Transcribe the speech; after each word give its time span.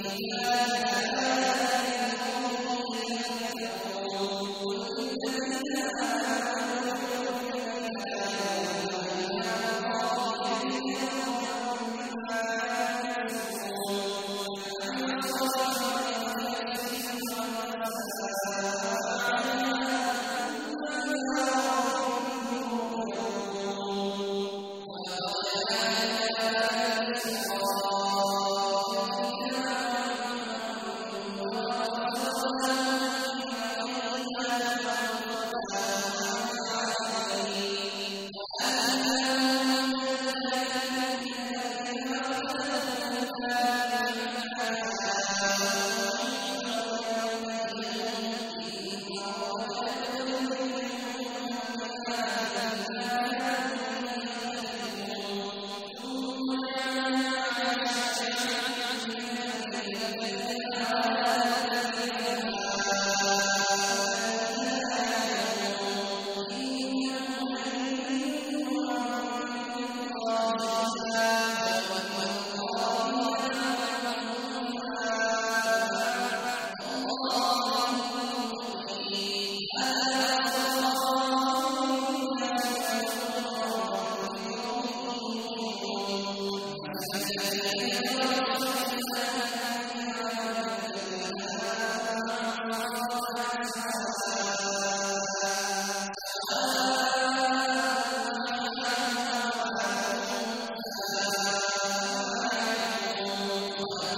إِلَّا 0.00 0.83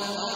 أَرْضٍ 0.00 0.27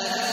أَلَا 0.00 0.25